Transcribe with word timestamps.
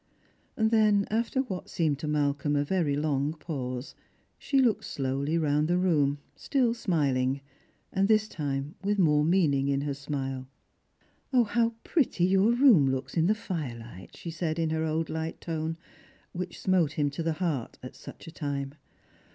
Then, 0.55 1.05
after 1.11 1.41
what 1.41 1.69
seemed 1.69 1.99
to 1.99 2.07
Malcolm 2.07 2.55
a 2.55 2.65
,ery 2.67 2.95
long 2.95 3.33
pause, 3.33 3.93
she 4.39 4.57
looked 4.57 4.83
slowly 4.83 5.37
round 5.37 5.67
the 5.67 5.77
room, 5.77 6.17
still 6.35 6.73
smiling, 6.73 7.41
and 7.93 8.07
this 8.07 8.27
time 8.27 8.73
with 8.83 8.97
more 8.97 9.23
meaning 9.23 9.67
in 9.67 9.81
her 9.81 9.93
smile." 9.93 10.47
How 11.31 11.75
pretty 11.83 12.23
your 12.25 12.51
room 12.51 12.89
looks 12.89 13.15
in 13.15 13.27
the 13.27 13.35
firelight!" 13.35 14.17
she 14.17 14.31
said 14.31 14.57
in 14.57 14.71
her 14.71 14.85
old 14.85 15.11
light 15.11 15.39
tone, 15.39 15.77
which 16.31 16.59
smote 16.59 16.93
him 16.93 17.11
to 17.11 17.21
the 17.21 17.33
heart 17.33 17.77
at 17.83 17.95
such 17.95 18.25
a 18.25 18.31
time. 18.31 18.73